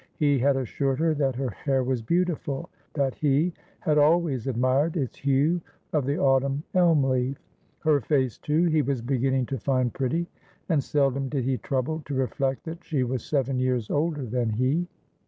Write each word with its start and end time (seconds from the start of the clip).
He 0.15 0.39
had 0.39 0.57
assured 0.57 0.97
her 0.97 1.13
that 1.13 1.35
her 1.35 1.51
hair 1.51 1.83
was 1.83 2.01
beautifulthat 2.01 3.13
he 3.13 3.53
had 3.81 3.99
always 3.99 4.47
admired 4.47 4.97
its 4.97 5.17
hue 5.19 5.61
of 5.93 6.07
the 6.07 6.17
autumn 6.17 6.63
elm 6.73 7.03
leaf. 7.03 7.37
Her 7.81 8.01
face, 8.01 8.39
too, 8.39 8.63
he 8.65 8.81
was 8.81 9.03
beginning 9.03 9.45
to 9.45 9.59
find 9.59 9.93
pretty, 9.93 10.25
and 10.67 10.83
seldom 10.83 11.29
did 11.29 11.43
he 11.43 11.59
trouble 11.59 12.01
to 12.05 12.15
reflect 12.15 12.63
that 12.63 12.83
she 12.83 13.03
was 13.03 13.23
seven 13.23 13.59
years 13.59 13.91
older 13.91 14.25
than 14.25 14.49
he. 14.49 14.87